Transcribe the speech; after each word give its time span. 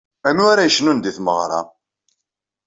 Anwa 0.27 0.45
ara 0.51 0.67
yecnun 0.67 0.99
di 0.99 1.11
tmeɣra? 1.17 1.61